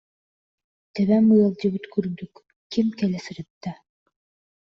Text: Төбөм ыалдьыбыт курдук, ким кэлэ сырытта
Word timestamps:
Төбөм 0.93 1.25
ыалдьыбыт 1.37 1.85
курдук, 1.93 2.35
ким 2.71 2.87
кэлэ 2.97 3.19
сырытта 3.25 3.71